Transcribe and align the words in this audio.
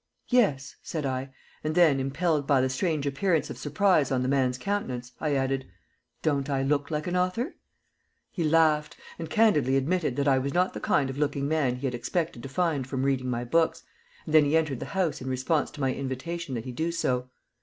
"Yes," 0.29 0.77
said 0.81 1.05
I; 1.05 1.29
and 1.63 1.75
then, 1.75 1.99
impelled 1.99 2.47
by 2.47 2.59
the 2.59 2.71
strange 2.71 3.05
appearance 3.05 3.51
of 3.51 3.57
surprise 3.59 4.11
on 4.11 4.23
the 4.23 4.27
man's 4.27 4.57
countenance, 4.57 5.11
I 5.21 5.35
added, 5.35 5.69
"don't 6.23 6.49
I 6.49 6.63
look 6.63 6.89
like 6.89 7.05
an 7.05 7.15
author?" 7.15 7.53
He 8.31 8.43
laughed, 8.43 8.97
and 9.19 9.29
candidly 9.29 9.77
admitted 9.77 10.15
that 10.15 10.27
I 10.27 10.39
was 10.39 10.55
not 10.55 10.73
the 10.73 10.79
kind 10.81 11.11
of 11.11 11.19
looking 11.19 11.47
man 11.47 11.75
he 11.75 11.85
had 11.85 11.93
expected 11.93 12.41
to 12.41 12.49
find 12.49 12.87
from 12.87 13.03
reading 13.03 13.29
my 13.29 13.43
books, 13.43 13.83
and 14.25 14.33
then 14.33 14.45
he 14.45 14.57
entered 14.57 14.79
the 14.79 14.87
house 14.97 15.21
in 15.21 15.29
response 15.29 15.69
to 15.69 15.81
my 15.81 15.93
invitation 15.93 16.55
that 16.55 16.65
he 16.65 16.71
do 16.71 16.91
so. 16.91 17.29